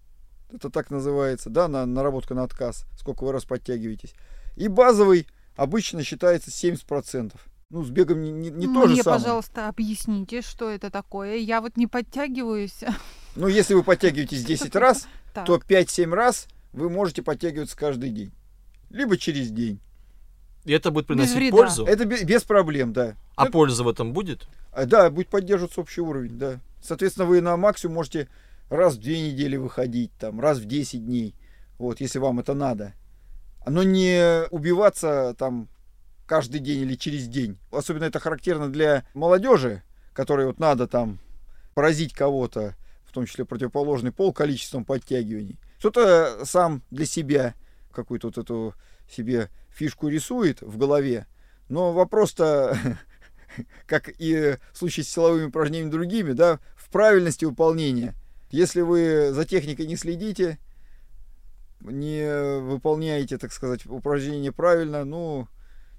[0.53, 4.13] это так называется, да, на наработка на отказ, сколько вы раз подтягиваетесь.
[4.55, 7.33] И базовый обычно считается 70%.
[7.69, 9.21] Ну, с бегом не, не, не то же Мне, самое.
[9.21, 11.37] пожалуйста, объясните, что это такое.
[11.37, 12.79] Я вот не подтягиваюсь.
[13.37, 15.45] Ну, если вы подтягиваетесь 10 раз, Так.
[15.45, 18.33] то 5-7 раз вы можете подтягиваться каждый день.
[18.89, 19.79] Либо через день.
[20.65, 21.55] И это будет Без приносить вреда.
[21.55, 21.85] пользу?
[21.85, 23.15] Это бе- без проблем, да.
[23.37, 24.49] А Это- польза в этом будет?
[24.73, 26.59] А, Да, будет поддерживаться общий уровень, да.
[26.83, 28.27] Соответственно, вы на максимум можете
[28.71, 31.35] раз в две недели выходить, там, раз в 10 дней,
[31.77, 32.93] вот, если вам это надо.
[33.67, 35.69] Но не убиваться там
[36.25, 37.59] каждый день или через день.
[37.71, 41.19] Особенно это характерно для молодежи, которой вот надо там
[41.73, 45.59] поразить кого-то, в том числе противоположный пол, количеством подтягиваний.
[45.79, 47.53] Кто-то сам для себя
[47.91, 48.73] какую-то вот эту
[49.09, 51.27] себе фишку рисует в голове,
[51.67, 52.77] но вопрос-то,
[53.85, 58.15] как и в случае с силовыми упражнениями другими, да, в правильности выполнения.
[58.51, 60.59] Если вы за техникой не следите,
[61.81, 65.47] не выполняете, так сказать, упражнения правильно, ну,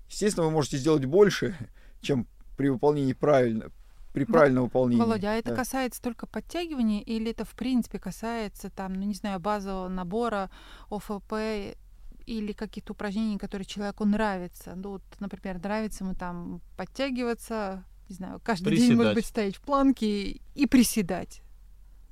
[0.09, 1.57] естественно, вы можете сделать больше,
[2.01, 3.71] чем при выполнении правильно,
[4.13, 5.01] при правильном выполнении.
[5.03, 5.57] Володя, а это Да.
[5.57, 10.51] касается только подтягивания или это в принципе касается там, ну не знаю, базового набора
[10.91, 11.33] ОФП
[12.27, 14.75] или каких-то упражнений, которые человеку нравятся?
[14.77, 19.15] Ну вот, например, нравится ему там подтягиваться, не знаю, каждый день, может Приседать.
[19.15, 21.43] быть, стоять в планке и приседать,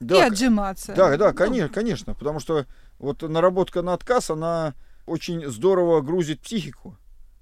[0.00, 0.94] и Да, отжиматься.
[0.94, 2.66] Да, да, Ну, конечно, конечно, потому что
[2.98, 4.74] вот наработка на отказ, она
[5.06, 6.96] очень здорово грузит психику.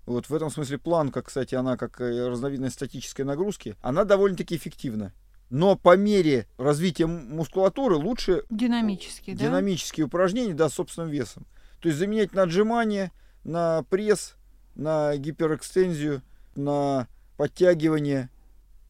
[0.07, 5.12] Вот в этом смысле планка, кстати, она как разновидность статической нагрузки, она довольно-таки эффективна.
[5.51, 9.47] Но по мере развития мускулатуры лучше Динамически, да?
[9.47, 11.47] динамические упражнения, да, с собственным весом.
[11.81, 13.12] То есть заменять на отжимание,
[13.44, 14.35] на пресс,
[14.75, 16.23] на гиперэкстензию,
[16.55, 18.31] на подтягивание.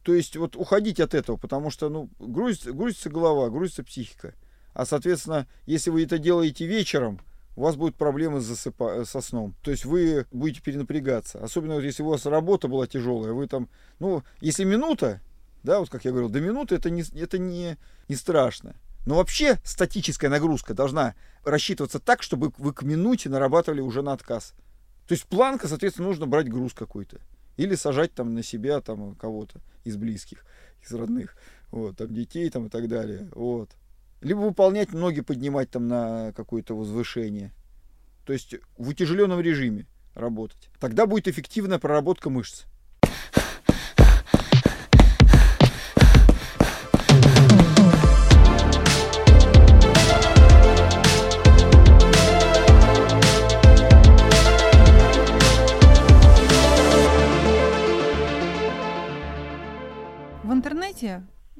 [0.03, 4.35] То есть вот уходить от этого, потому что ну, грузится, грузится голова, грузится психика.
[4.73, 7.21] А соответственно, если вы это делаете вечером,
[7.57, 9.55] у вас будут проблемы с засыпа- со сном.
[9.63, 11.43] То есть вы будете перенапрягаться.
[11.43, 15.21] Особенно вот если у вас работа была тяжелая, вы там, ну, если минута,
[15.65, 17.77] да, вот как я говорил, до минуты это не, это не,
[18.09, 18.77] не страшно.
[19.07, 24.55] Но вообще статическая нагрузка должна рассчитываться так, чтобы вы к минуте нарабатывали уже на отказ.
[25.09, 27.19] То есть планка, соответственно, нужно брать груз какой-то.
[27.59, 30.45] Или сажать там на себя там кого-то из близких,
[30.83, 31.37] из родных,
[31.71, 33.71] вот, там детей там и так далее, вот.
[34.23, 37.53] Либо выполнять ноги, поднимать там на какое-то возвышение.
[38.25, 40.71] То есть в утяжеленном режиме работать.
[40.81, 42.65] Тогда будет эффективная проработка мышц.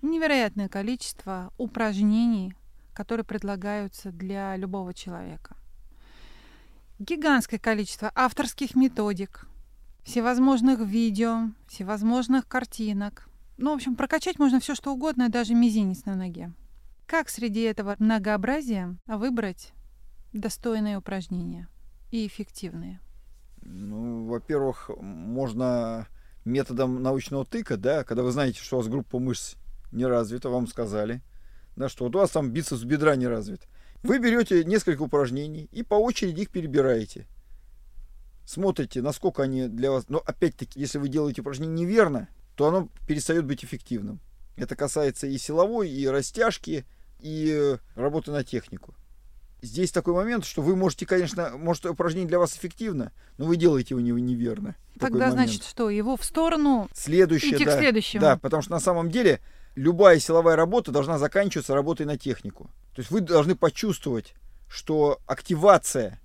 [0.03, 2.55] Невероятное количество упражнений,
[2.95, 5.57] которые предлагаются для любого человека.
[6.99, 9.47] гигантское количество авторских методик,
[10.03, 13.29] всевозможных видео, всевозможных картинок.
[13.57, 16.53] Ну, в общем, прокачать можно все что угодно, даже мизинец на ноге.
[17.07, 19.73] Как среди этого многообразия выбрать
[20.33, 21.69] достойные упражнения
[22.11, 23.01] и эффективные?
[23.63, 26.07] Ну, во-первых, можно
[26.45, 29.55] методом научного тыка, да, когда вы знаете, что у вас группа мышц
[29.93, 31.23] не развита, вам сказали,
[31.77, 33.63] да, что вот у вас там бицепс бедра не развит.
[34.03, 37.27] Вы берете несколько упражнений и по очереди их перебираете.
[38.45, 40.09] Смотрите, насколько они для вас...
[40.09, 44.21] Но опять-таки, если вы делаете упражнение неверно, то оно перестает быть эффективным.
[44.57, 46.87] Это касается и силовой, и растяжки,
[47.21, 48.95] и работы на технику.
[49.61, 53.95] Здесь такой момент, что вы можете, конечно, может упражнение для вас эффективно, но вы делаете
[53.95, 54.77] его неверно.
[55.01, 58.21] Тогда, значит, что, его в сторону Следующее, идти да, к следующему.
[58.21, 59.41] Да, потому что на самом деле
[59.79, 62.71] любая силовая работа должна заканчиваться работой на технику.
[62.95, 64.35] То есть вы должны почувствовать,
[64.69, 66.21] что активация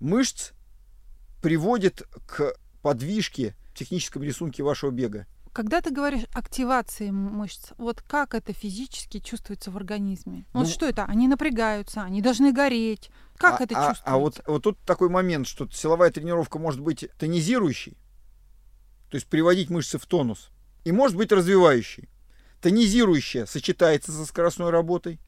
[0.00, 0.50] мышц
[1.40, 5.26] приводит к подвижке в техническом рисунке вашего бега.
[5.52, 10.44] Когда ты говоришь активации мышц, вот как это физически чувствуется в организме?
[10.52, 11.04] Вот Ну, что это?
[11.04, 13.10] Они напрягаются, они должны гореть.
[13.36, 14.02] Как а, это а- чувствуется?
[14.04, 17.96] А вот, вот тут такой момент, что силовая тренировка может быть тонизирующей,
[19.10, 20.50] то есть приводить мышцы в тонус,
[20.84, 22.08] и может быть развивающей.
[22.60, 25.20] Тонизирующая сочетается со скоростной работой.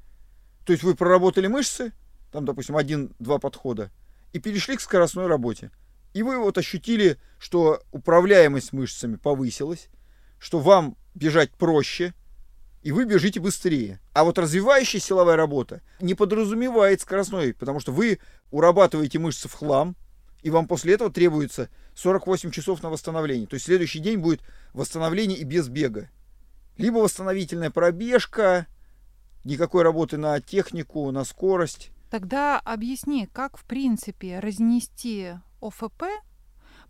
[0.64, 1.92] То есть вы проработали мышцы,
[2.32, 3.90] там, допустим, один-два подхода,
[4.32, 5.70] и перешли к скоростной работе.
[6.12, 9.88] И вы вот ощутили, что управляемость мышцами повысилась,
[10.38, 12.14] что вам бежать проще,
[12.82, 14.00] и вы бежите быстрее.
[14.12, 18.18] А вот развивающая силовая работа не подразумевает скоростной, потому что вы
[18.50, 19.96] урабатываете мышцы в хлам,
[20.42, 23.46] и вам после этого требуется 48 часов на восстановление.
[23.46, 24.40] То есть следующий день будет
[24.72, 26.08] восстановление и без бега.
[26.80, 28.66] Либо восстановительная пробежка,
[29.44, 31.90] никакой работы на технику, на скорость.
[32.10, 36.04] Тогда объясни, как в принципе разнести ОФП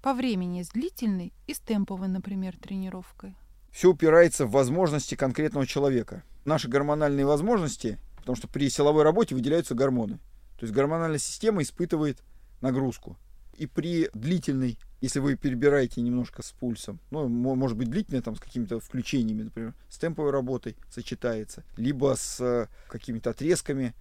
[0.00, 3.37] по времени с длительной и с темповой, например, тренировкой.
[3.72, 6.22] Все упирается в возможности конкретного человека.
[6.44, 10.18] Наши гормональные возможности, потому что при силовой работе выделяются гормоны.
[10.59, 12.22] То есть гормональная система испытывает
[12.61, 13.16] нагрузку.
[13.57, 18.36] И при длительной, если вы перебираете немножко с пульсом, ну, мо- может быть, длительная там
[18.36, 23.94] с какими-то включениями, например, с темповой работой сочетается, либо с э, какими-то отрезками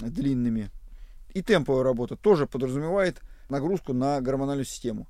[0.00, 0.70] э, длинными.
[1.32, 5.06] И темповая работа тоже подразумевает нагрузку на гормональную систему.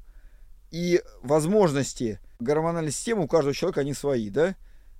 [0.70, 4.54] И возможности гормональной системы у каждого человека, они свои, да?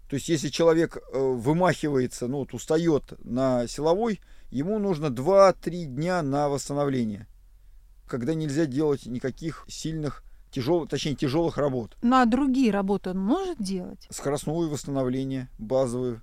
[0.09, 4.21] То есть, если человек э, вымахивается, ну, вот устает на силовой,
[4.51, 7.27] ему нужно 2-3 дня на восстановление,
[8.07, 11.97] когда нельзя делать никаких сильных, тяжелых, точнее, тяжелых работ.
[12.03, 14.07] Ну а другие работы он может делать?
[14.11, 16.21] Скоростное восстановление, базовые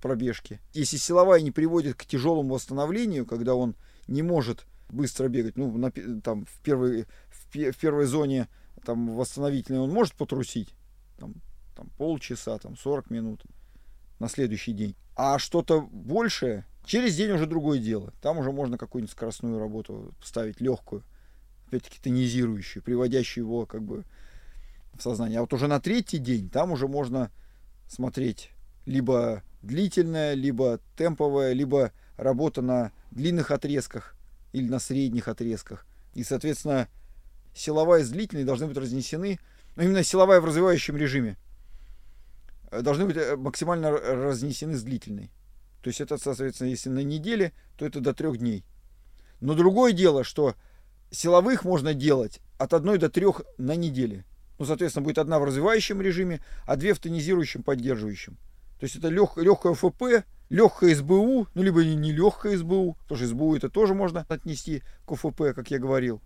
[0.00, 0.60] пробежки.
[0.72, 3.74] Если силовая не приводит к тяжелому восстановлению, когда он
[4.08, 5.90] не может быстро бегать, ну, на
[6.22, 8.48] там, в, первой, в, в первой зоне
[8.84, 10.74] там, восстановительной он может потрусить,
[11.18, 11.34] там,
[11.76, 13.42] там, полчаса, там, 40 минут
[14.18, 14.96] на следующий день.
[15.16, 18.12] А что-то большее, через день уже другое дело.
[18.22, 21.02] Там уже можно какую-нибудь скоростную работу ставить, легкую,
[21.70, 24.04] опять-таки тонизирующую, приводящую его как бы
[24.94, 25.38] в сознание.
[25.38, 27.30] А вот уже на третий день там уже можно
[27.86, 28.50] смотреть
[28.86, 34.16] либо длительная, либо темповая, либо работа на длинных отрезках
[34.52, 35.86] или на средних отрезках.
[36.14, 36.88] И, соответственно,
[37.54, 39.38] силовая с длительной должны быть разнесены,
[39.76, 41.36] ну, именно силовая в развивающем режиме,
[42.72, 45.30] э, должны быть э, максимально разнесены с длительной.
[45.82, 48.64] То есть это, соответственно, если на неделе, то это до трех дней.
[49.40, 50.56] Но другое дело, что
[51.10, 54.24] силовых можно делать от одной до трех на неделе.
[54.58, 58.36] Ну, соответственно, будет одна в развивающем режиме, а две в тонизирующем, поддерживающем.
[58.78, 63.18] То есть это лег, легкое ФП, легкое СБУ, ну, либо не, не легкое СБУ, потому
[63.18, 66.20] что СБУ это тоже можно отнести к ОФП, как я говорил.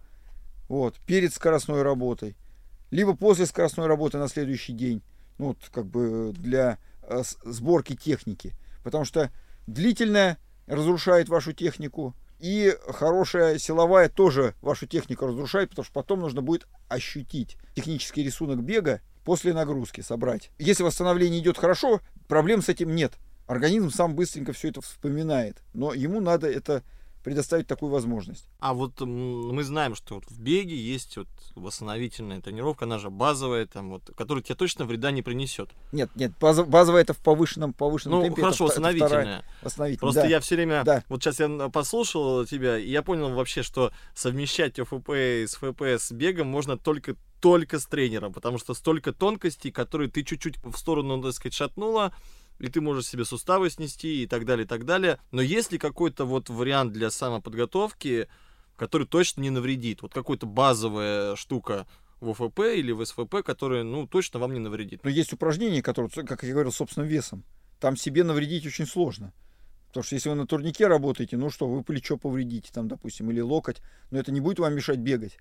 [0.68, 2.36] Вот, перед скоростной работой.
[2.90, 5.02] Либо после скоростной работы на следующий день.
[5.38, 8.52] Ну, вот, как бы для э, сборки техники.
[8.82, 9.30] Потому что
[9.66, 12.14] длительная разрушает вашу технику,
[12.44, 18.62] и хорошая силовая тоже вашу технику разрушает, потому что потом нужно будет ощутить технический рисунок
[18.62, 20.50] бега после нагрузки собрать.
[20.59, 23.14] Если восстановление идет хорошо, проблем с этим нет.
[23.46, 25.62] Организм сам быстренько все это вспоминает.
[25.72, 26.83] Но ему надо это
[27.24, 28.46] предоставить такую возможность.
[28.60, 33.66] А вот мы знаем, что вот в беге есть вот восстановительная тренировка, она же базовая,
[33.66, 35.70] там вот, которая тебе точно вреда не принесет.
[35.90, 38.42] Нет, нет, база- базовая это в повышенном, повышенном Ну, темпе.
[38.42, 39.44] хорошо, это, вта- это вторая восстановительная.
[39.62, 40.00] восстановительная.
[40.00, 40.28] Просто да.
[40.28, 41.02] я все время, да.
[41.08, 45.82] вот сейчас я н- послушал тебя, и я понял вообще, что совмещать ОФП и СФП
[45.82, 50.76] с бегом можно только только с тренером, потому что столько тонкостей, которые ты чуть-чуть в
[50.78, 52.14] сторону, так сказать, шатнула,
[52.58, 55.18] и ты можешь себе суставы снести и так далее, и так далее.
[55.30, 58.28] Но есть ли какой-то вот вариант для самоподготовки,
[58.76, 60.02] который точно не навредит.
[60.02, 61.86] Вот какая-то базовая штука
[62.20, 65.04] в ОФП или в СФП, которая, ну, точно вам не навредит.
[65.04, 67.44] Но есть упражнения, которые, как я говорил, собственным весом.
[67.80, 69.32] Там себе навредить очень сложно.
[69.88, 73.40] Потому что если вы на турнике работаете, ну что, вы плечо повредите, там, допустим, или
[73.40, 75.38] локоть, но это не будет вам мешать бегать.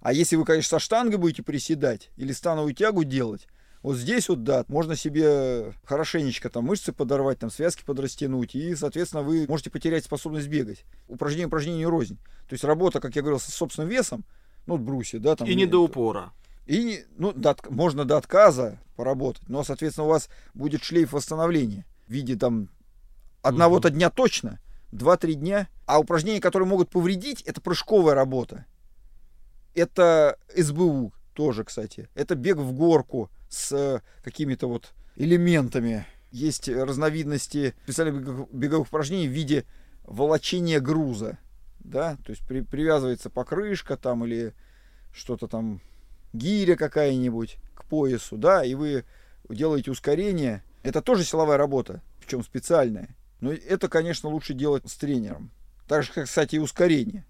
[0.00, 3.48] А если вы, конечно, со штангой будете приседать или становую тягу делать,
[3.84, 9.22] вот здесь вот, да, можно себе хорошенечко там мышцы подорвать, там связки подрастянуть, и, соответственно,
[9.22, 10.86] вы можете потерять способность бегать.
[11.06, 12.16] Упражнение упражнению рознь.
[12.48, 14.24] То есть работа, как я говорил, со собственным весом,
[14.66, 15.46] ну, вот брусья, да, там.
[15.46, 16.32] И не до упора.
[16.64, 22.10] И, ну, до, можно до отказа поработать, но, соответственно, у вас будет шлейф восстановления в
[22.10, 22.70] виде там
[23.42, 24.60] одного-то дня точно,
[24.92, 25.68] два-три дня.
[25.84, 28.64] А упражнения, которые могут повредить, это прыжковая работа.
[29.74, 32.08] Это СБУ тоже, кстати.
[32.14, 36.06] Это бег в горку с какими-то вот элементами.
[36.30, 39.64] Есть разновидности специальных беговых упражнений в виде
[40.04, 41.38] волочения груза.
[41.80, 44.54] Да, то есть при, привязывается покрышка там или
[45.12, 45.80] что-то там
[46.32, 49.04] гиря какая-нибудь к поясу, да, и вы
[49.48, 50.62] делаете ускорение.
[50.82, 53.14] Это тоже силовая работа, причем специальная.
[53.40, 55.50] Но это, конечно, лучше делать с тренером.
[55.86, 57.24] Так же, как, кстати, и ускорение.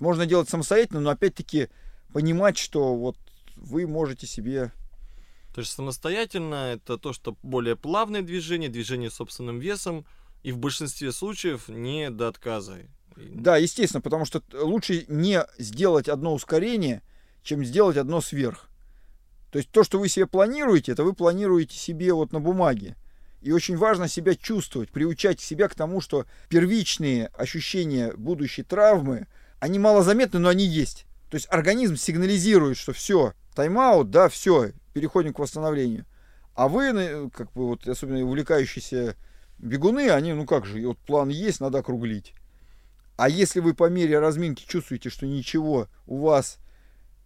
[0.00, 1.68] Можно делать самостоятельно, но опять-таки
[2.12, 3.16] понимать, что вот
[3.56, 4.72] вы можете себе...
[5.54, 10.06] То есть самостоятельно это то, что более плавное движение, движение собственным весом,
[10.42, 12.78] и в большинстве случаев не до отказа.
[13.16, 17.02] Да, естественно, потому что лучше не сделать одно ускорение,
[17.42, 18.68] чем сделать одно сверх.
[19.50, 22.96] То есть то, что вы себе планируете, это вы планируете себе вот на бумаге.
[23.42, 29.26] И очень важно себя чувствовать, приучать себя к тому, что первичные ощущения будущей травмы,
[29.58, 31.04] они малозаметны, но они есть.
[31.28, 36.06] То есть организм сигнализирует, что все, тайм-аут, да, все, переходим к восстановлению.
[36.54, 39.16] А вы, ну, как бы вот, особенно увлекающиеся
[39.58, 42.34] бегуны, они, ну как же, вот план есть, надо округлить.
[43.16, 46.58] А если вы по мере разминки чувствуете, что ничего у вас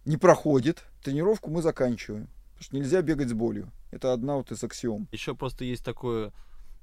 [0.05, 2.27] не проходит, тренировку мы заканчиваем.
[2.53, 3.71] Потому что нельзя бегать с болью.
[3.91, 5.07] Это одна вот из аксиом.
[5.11, 6.31] Еще просто есть такое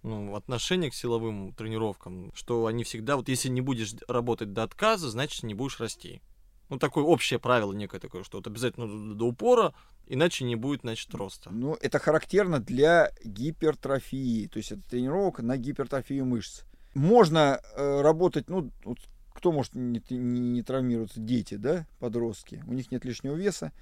[0.03, 5.11] ну, отношение к силовым тренировкам, что они всегда, вот если не будешь работать до отказа,
[5.11, 6.21] значит не будешь расти.
[6.69, 9.75] Ну, такое общее правило некое такое, что вот обязательно до упора,
[10.07, 11.51] иначе не будет, значит, роста.
[11.51, 14.49] Ну, это характерно для гипертрофии.
[14.49, 16.63] То есть это тренировка на гипертрофию мышц.
[16.95, 18.99] Можно э, работать, ну, вот
[19.35, 21.21] кто может не, не, не травмироваться?
[21.21, 22.63] Дети, да, подростки.
[22.67, 23.73] У них нет лишнего веса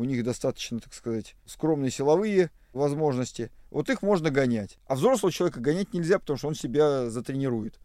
[0.00, 3.50] у них достаточно, так сказать, скромные силовые возможности.
[3.70, 4.78] Вот их можно гонять.
[4.86, 7.78] А взрослого человека гонять нельзя, потому что он себя затренирует.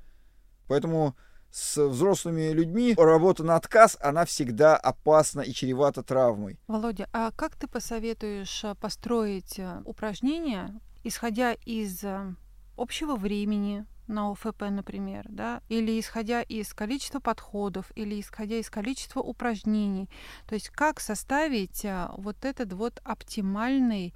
[0.68, 1.16] Поэтому
[1.56, 6.60] с взрослыми людьми работа на отказ, она всегда опасна и чревата травмой.
[6.68, 12.36] Володя, а как ты посоветуешь э, построить э, упражнения, исходя из э,
[12.76, 19.22] общего времени, на ОФП, например, да, или исходя из количества подходов, или исходя из количества
[19.22, 20.10] упражнений.
[20.48, 21.84] То есть как составить
[22.18, 24.14] вот этот вот оптимальный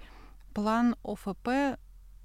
[0.54, 1.80] план ОФП,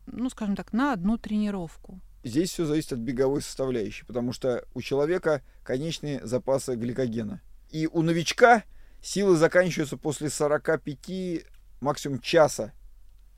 [0.07, 2.01] ну, скажем так, на одну тренировку?
[2.25, 7.43] Здесь все зависит от беговой составляющей, потому что у человека конечные запасы гликогена.
[7.71, 8.65] И у новичка
[9.03, 11.45] силы заканчиваются после 45
[11.81, 12.73] максимум часа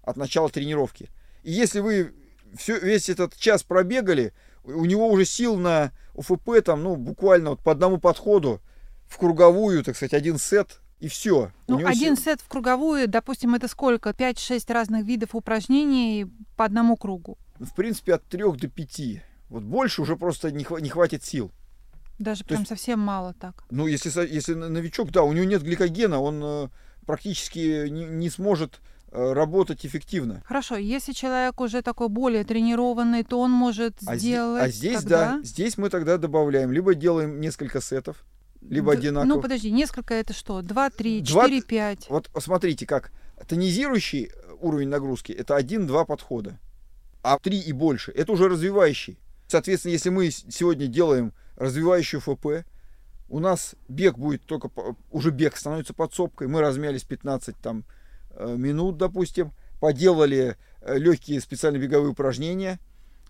[0.03, 1.11] от начала тренировки.
[1.43, 2.15] И если вы
[2.57, 7.61] все, весь этот час пробегали, у него уже сил на УФП там, ну, буквально вот
[7.61, 8.61] по одному подходу
[9.09, 11.51] в круговую, так сказать, один сет, и все.
[11.67, 12.25] Ну, один сил...
[12.25, 14.11] сет в круговую, допустим, это сколько?
[14.11, 17.37] 5-6 разных видов упражнений по одному кругу?
[17.61, 19.01] В принципе, от 3 до 5.
[19.49, 21.53] Вот больше уже просто не, хва- не хватит сил.
[22.19, 23.65] Даже То прям есть, совсем мало так.
[23.71, 26.69] Ну, если, если новичок, да, у него нет гликогена, он э,
[27.07, 28.81] практически не, не сможет
[29.13, 30.43] Э, работать эффективно.
[30.45, 34.65] Хорошо, если человек уже такой более тренированный, то он может а сделать.
[34.65, 35.37] А здесь, тогда...
[35.37, 38.25] да, здесь мы тогда добавляем, либо делаем несколько сетов,
[38.61, 39.35] либо Д- одинаково.
[39.35, 40.61] Ну подожди, несколько это что?
[40.61, 42.07] Два, три, четыре, пять.
[42.11, 43.11] Вот смотрите, как
[43.49, 46.59] тонизирующий уровень нагрузки это один-два подхода,
[47.33, 49.19] а три и больше это уже развивающий.
[49.49, 52.69] Соответственно, если мы сегодня делаем развивающий ФП,
[53.29, 54.71] у нас бег будет только,
[55.11, 57.85] уже бег становится подсобкой, мы размялись 15 там
[58.37, 62.79] Э, минут, допустим, поделали э, легкие специальные беговые упражнения,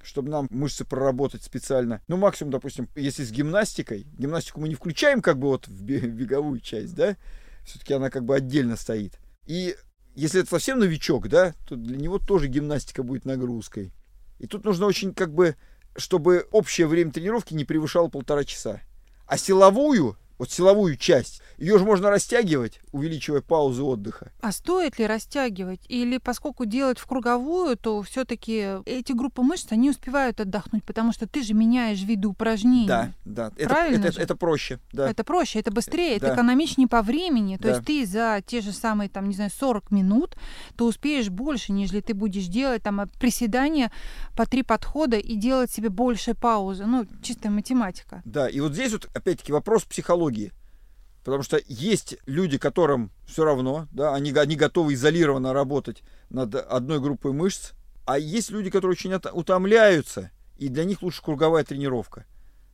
[0.03, 2.01] чтобы нам мышцы проработать специально.
[2.09, 6.61] Ну, максимум, допустим, если с гимнастикой, гимнастику мы не включаем как бы вот в беговую
[6.61, 7.17] часть, да,
[7.65, 9.19] все-таки она как бы отдельно стоит.
[9.47, 9.77] И
[10.17, 13.93] если это совсем новичок, да, то для него тоже гимнастика будет нагрузкой.
[14.39, 15.57] И тут нужно очень как бы,
[15.95, 18.81] чтобы общее время тренировки не превышало полтора часа.
[19.27, 21.43] А силовую вот силовую часть.
[21.59, 24.31] Ее же можно растягивать, увеличивая паузы отдыха.
[24.43, 25.81] А стоит ли растягивать?
[25.89, 31.27] Или поскольку делать в круговую, то все-таки эти группы мышц, они успевают отдохнуть, потому что
[31.27, 32.87] ты же меняешь виды упражнений.
[32.87, 33.53] Да, да.
[33.57, 34.21] Это, Правильно это, же?
[34.21, 34.81] это проще.
[34.93, 35.09] Да.
[35.09, 36.35] Это проще, это быстрее, это Да.
[36.35, 37.57] экономичнее по времени.
[37.57, 37.69] То Да.
[37.71, 40.37] есть ты за те же самые, там, не знаю, 40 минут,
[40.77, 43.91] ты успеешь больше, нежели ты будешь делать там приседания
[44.37, 46.85] по три подхода и делать себе больше паузы.
[46.85, 48.21] Ну, чистая математика.
[48.27, 50.26] Да, и вот здесь вот опять-таки вопрос психологии.
[51.25, 57.01] Потому что есть люди, которым все равно, да, они, они готовы изолированно работать над одной
[57.01, 57.73] группой мышц,
[58.05, 62.25] а есть люди, которые очень утомляются, и для них лучше круговая тренировка.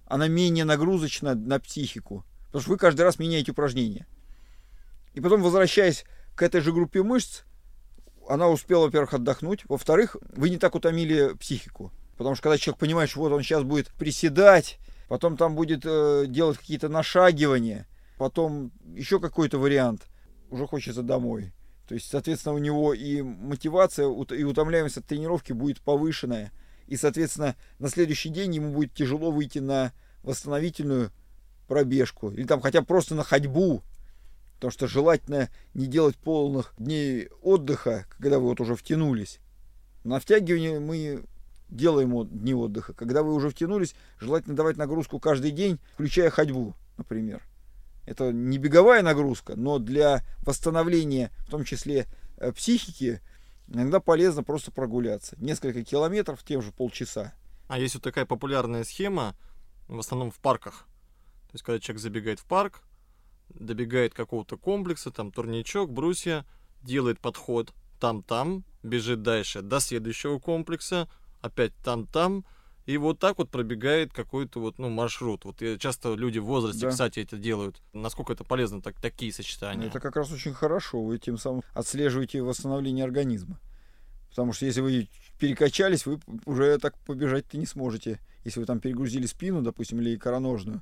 [0.06, 4.06] Она менее нагрузочна на психику, потому что вы каждый раз меняете упражнения.
[5.14, 7.44] И потом, возвращаясь к этой же группе мышц,
[8.28, 11.90] она успела, во-первых, отдохнуть, во-вторых, вы не так утомили психику.
[12.16, 14.78] Потому что когда человек понимает, что вот он сейчас будет приседать,
[15.12, 17.86] потом там будет э, делать какие-то нашагивания,
[18.16, 20.06] потом еще какой-то вариант,
[20.48, 21.52] уже хочется домой.
[21.86, 26.50] То есть, соответственно, у него и мотивация, и утомляемость от тренировки будет повышенная.
[26.86, 29.92] И, соответственно, на следующий день ему будет тяжело выйти на
[30.22, 31.10] восстановительную
[31.68, 32.30] пробежку.
[32.30, 33.82] Или там хотя бы просто на ходьбу.
[34.54, 39.40] Потому что желательно не делать полных дней отдыха, когда вы вот уже втянулись.
[40.04, 41.22] На втягивание мы
[41.74, 42.92] делаем от- дни отдыха.
[42.92, 47.42] Когда вы уже втянулись, желательно давать нагрузку каждый день, включая ходьбу, например.
[48.04, 52.06] Это не беговая нагрузка, но для восстановления, в том числе
[52.36, 53.20] э, психики,
[53.68, 55.36] иногда полезно просто прогуляться.
[55.38, 57.32] Несколько километров, тем же полчаса.
[57.68, 59.36] А есть вот такая популярная схема,
[59.88, 60.86] в основном в парках.
[61.46, 62.82] То есть, когда человек забегает в парк,
[63.48, 66.44] добегает какого-то комплекса, там турничок, брусья,
[66.82, 71.08] делает подход там-там, бежит дальше до следующего комплекса,
[71.42, 72.44] опять там-там,
[72.86, 75.44] и вот так вот пробегает какой-то вот, ну, маршрут.
[75.44, 76.90] Вот часто люди в возрасте, Да.
[76.90, 77.80] кстати, это делают.
[77.92, 79.86] Насколько это полезно, так, такие сочетания?
[79.86, 81.02] Это как раз очень хорошо.
[81.02, 83.60] Вы тем самым отслеживаете восстановление организма.
[84.30, 88.18] Потому что если вы перекачались, вы уже так побежать-то не сможете.
[88.44, 90.80] Если вы там перегрузили спину, допустим, или икроножную,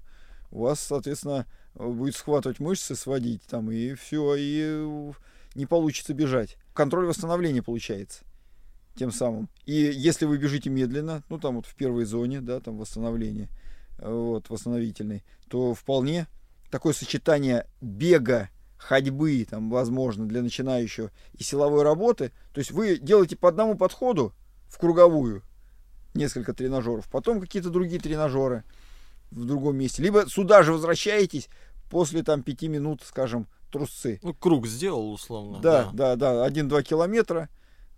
[0.51, 5.13] у вас, соответственно, будет схватывать мышцы, сводить там, и все, и
[5.55, 6.57] не получится бежать.
[6.73, 8.25] Контроль восстановления получается
[8.95, 9.49] тем самым.
[9.67, 13.49] И если вы бежите медленно, ну там вот в первой зоне, да, там восстановление,
[13.99, 16.27] э, вот, восстановительной, то вполне
[16.71, 22.33] такое сочетание бега, ходьбы, там, возможно, для начинающего и силовой работы.
[22.53, 24.33] То есть вы делаете по одному подходу
[24.69, 25.43] в круговую
[26.15, 28.65] несколько тренажеров, потом какие-то другие тренажеры
[29.31, 30.03] в другом месте.
[30.03, 31.49] Либо сюда же возвращаетесь
[31.91, 34.19] после там пяти минут, скажем, трусцы.
[34.23, 35.61] Ну, круг сделал, условно.
[35.61, 37.49] Да, да, да, 1-2 километра.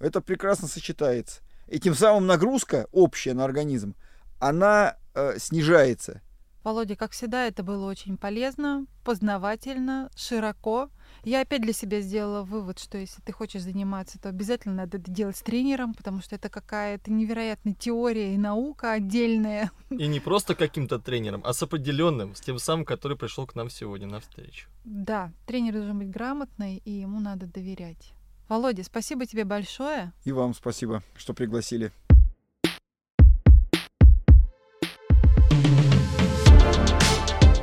[0.03, 1.43] Это прекрасно сочетается.
[1.69, 3.95] И тем самым нагрузка общая на организм,
[4.41, 6.21] она э, снижается.
[6.65, 10.91] Володя, как всегда, это было очень полезно, познавательно, широко.
[11.23, 15.09] Я опять для себя сделала вывод, что если ты хочешь заниматься, то обязательно надо это
[15.09, 19.71] делать с тренером, потому что это какая-то невероятная теория и наука отдельная.
[19.91, 23.71] И не просто каким-то тренером, а с определенным, с тем самым, который пришел к нам
[23.71, 24.69] сегодня на встречу.
[24.85, 28.15] Да, тренер должен быть грамотный, и ему надо доверять.
[28.53, 30.13] Володя, спасибо тебе большое.
[30.25, 31.91] И вам спасибо, что пригласили.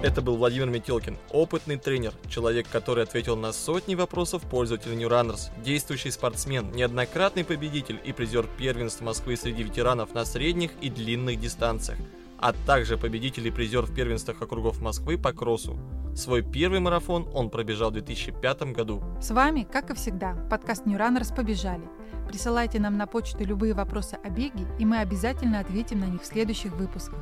[0.02, 5.52] Это был Владимир Метелкин, опытный тренер, человек, который ответил на сотни вопросов пользователей New Runners,
[5.64, 12.00] действующий спортсмен, неоднократный победитель и призер первенств Москвы среди ветеранов на средних и длинных дистанциях,
[12.42, 15.78] а также победитель и призер в первенствах округов Москвы по кроссу.
[16.16, 19.04] Свой первый марафон он пробежал в 2005 году.
[19.22, 21.88] С вами, как и всегда, подкаст New Runners «Побежали».
[22.28, 26.26] Присылайте нам на почту любые вопросы о беге, и мы обязательно ответим на них в
[26.26, 27.20] следующих выпусках.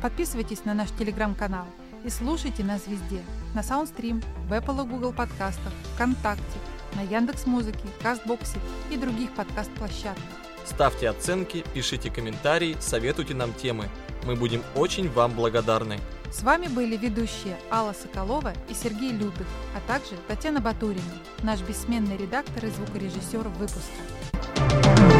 [0.00, 1.66] Подписывайтесь на наш телеграм-канал
[2.04, 3.22] и слушайте нас везде.
[3.54, 6.58] На Soundstream, в Apple и Google подкастах, ВКонтакте,
[6.94, 8.58] на Яндекс.Музыке, Кастбоксе
[8.90, 10.22] и других подкаст-площадках.
[10.64, 13.88] Ставьте оценки, пишите комментарии, советуйте нам темы.
[14.24, 15.98] Мы будем очень вам благодарны.
[16.30, 19.46] С вами были ведущие Алла Соколова и Сергей Любых,
[19.76, 21.02] а также Татьяна Батурина,
[21.42, 25.11] наш бессменный редактор и звукорежиссер выпуска.